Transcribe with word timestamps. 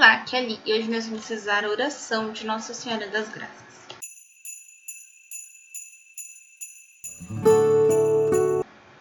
Olá, 0.00 0.24
é 0.32 0.36
Ali 0.38 0.58
e 0.64 0.72
hoje 0.72 0.90
nós 0.90 1.06
vamos 1.06 1.28
rezar 1.28 1.62
a 1.62 1.68
oração 1.68 2.32
de 2.32 2.46
Nossa 2.46 2.72
Senhora 2.72 3.06
das 3.08 3.28
Graças. 3.28 3.86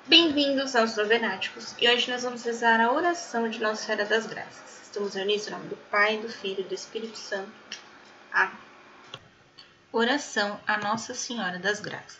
Bem-vindos 0.06 0.76
aos 0.76 0.98
Novenáticos 0.98 1.74
e 1.80 1.90
hoje 1.90 2.12
nós 2.12 2.24
vamos 2.24 2.44
rezar 2.44 2.82
a 2.82 2.92
oração 2.92 3.48
de 3.48 3.62
Nossa 3.62 3.86
Senhora 3.86 4.04
das 4.04 4.28
Graças. 4.28 4.82
Estamos 4.84 5.14
reunidos 5.14 5.48
em 5.48 5.52
nome 5.52 5.70
do 5.70 5.78
Pai, 5.90 6.18
do 6.18 6.28
Filho 6.28 6.60
e 6.60 6.64
do 6.64 6.74
Espírito 6.74 7.18
Santo. 7.18 7.80
Amém. 8.34 8.58
Oração 9.94 10.60
a 10.68 10.80
Nossa 10.80 11.14
Senhora 11.14 11.60
das 11.60 11.80
Graças. 11.80 12.20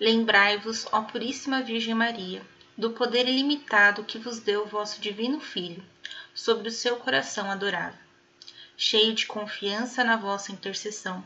Lembrai-vos, 0.00 0.88
ó 0.90 1.02
Puríssima 1.02 1.62
Virgem 1.62 1.94
Maria, 1.94 2.42
do 2.76 2.90
poder 2.90 3.28
ilimitado 3.28 4.04
que 4.04 4.18
vos 4.18 4.40
deu 4.40 4.62
o 4.62 4.68
vosso 4.68 5.00
Divino 5.00 5.40
Filho 5.40 5.84
sobre 6.34 6.68
o 6.68 6.72
seu 6.72 6.96
coração 6.96 7.50
adorável. 7.50 7.98
Cheio 8.76 9.14
de 9.14 9.26
confiança 9.26 10.02
na 10.02 10.16
vossa 10.16 10.50
intercessão, 10.50 11.24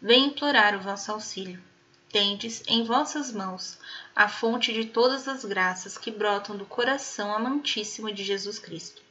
vem 0.00 0.26
implorar 0.26 0.74
o 0.74 0.80
vosso 0.80 1.12
auxílio. 1.12 1.62
Tendes 2.10 2.62
em 2.66 2.84
vossas 2.84 3.30
mãos 3.30 3.78
a 4.16 4.28
fonte 4.28 4.72
de 4.72 4.86
todas 4.86 5.28
as 5.28 5.44
graças 5.44 5.98
que 5.98 6.10
brotam 6.10 6.56
do 6.56 6.64
coração 6.64 7.34
amantíssimo 7.34 8.10
de 8.10 8.24
Jesus 8.24 8.58
Cristo. 8.58 9.02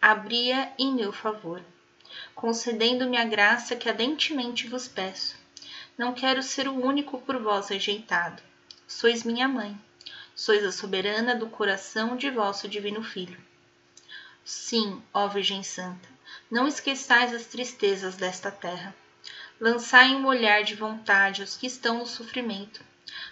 Abria 0.00 0.72
em 0.78 0.94
meu 0.94 1.12
favor, 1.12 1.60
concedendo-me 2.32 3.16
a 3.16 3.24
graça 3.24 3.74
que 3.74 3.88
ardentemente 3.88 4.68
vos 4.68 4.86
peço. 4.86 5.36
Não 5.98 6.12
quero 6.12 6.42
ser 6.42 6.68
o 6.68 6.80
único 6.80 7.20
por 7.20 7.38
vós 7.42 7.68
rejeitado. 7.68 8.40
Sois 8.86 9.24
minha 9.24 9.48
mãe, 9.48 9.76
sois 10.42 10.64
a 10.64 10.72
soberana 10.72 11.36
do 11.36 11.48
coração 11.48 12.16
de 12.16 12.28
vosso 12.28 12.66
divino 12.66 13.00
Filho 13.00 13.38
Sim, 14.44 15.00
ó 15.14 15.28
Virgem 15.28 15.62
Santa, 15.62 16.08
não 16.50 16.66
esqueçais 16.66 17.32
as 17.32 17.46
tristezas 17.46 18.16
desta 18.16 18.50
terra. 18.50 18.92
Lançai 19.60 20.16
um 20.16 20.26
olhar 20.26 20.64
de 20.64 20.74
vontade 20.74 21.42
aos 21.42 21.56
que 21.56 21.68
estão 21.68 21.98
no 21.98 22.06
sofrimento, 22.08 22.84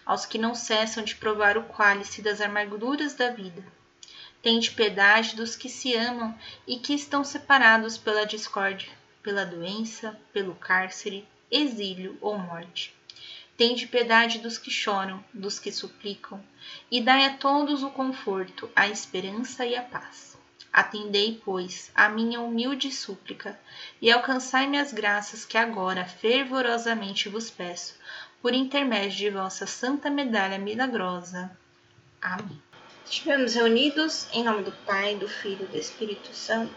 aos 0.07 0.25
que 0.25 0.39
não 0.39 0.55
cessam 0.55 1.03
de 1.03 1.17
provar 1.17 1.59
o 1.59 1.65
cálice 1.65 2.23
das 2.23 2.41
amarguras 2.41 3.13
da 3.13 3.29
vida. 3.29 3.65
Tende 4.41 4.71
piedade 4.71 5.35
dos 5.35 5.57
que 5.57 5.69
se 5.69 5.97
amam 5.97 6.39
e 6.65 6.79
que 6.79 6.95
estão 6.95 7.25
separados 7.25 7.99
pela 7.99 8.25
discórdia, 8.25 8.93
pela 9.21 9.45
doença, 9.45 10.17
pelo 10.33 10.55
cárcere, 10.55 11.27
exílio 11.51 12.17
ou 12.21 12.39
morte. 12.39 12.95
Tende 13.61 13.87
piedade 13.87 14.39
dos 14.39 14.57
que 14.57 14.71
choram, 14.71 15.23
dos 15.35 15.59
que 15.59 15.71
suplicam, 15.71 16.43
e 16.91 16.99
dai 16.99 17.27
a 17.27 17.37
todos 17.37 17.83
o 17.83 17.91
conforto, 17.91 18.71
a 18.75 18.89
esperança 18.89 19.67
e 19.67 19.77
a 19.77 19.83
paz. 19.83 20.35
Atendei, 20.73 21.39
pois, 21.45 21.93
a 21.95 22.09
minha 22.09 22.41
humilde 22.41 22.91
súplica 22.91 23.61
e 24.01 24.11
alcançai-me 24.11 24.79
as 24.79 24.95
graças 24.95 25.45
que 25.45 25.59
agora 25.59 26.07
fervorosamente 26.07 27.29
vos 27.29 27.51
peço, 27.51 27.97
por 28.41 28.55
intermédio 28.55 29.19
de 29.19 29.29
vossa 29.29 29.67
santa 29.67 30.09
medalha 30.09 30.57
milagrosa. 30.57 31.55
Amém. 32.19 32.63
Estivemos 33.05 33.53
reunidos 33.53 34.27
em 34.33 34.43
nome 34.43 34.63
do 34.63 34.73
Pai, 34.87 35.17
do 35.17 35.29
Filho 35.29 35.65
e 35.65 35.73
do 35.73 35.77
Espírito 35.77 36.35
Santo. 36.35 36.73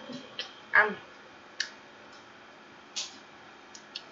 Amém. 0.73 1.12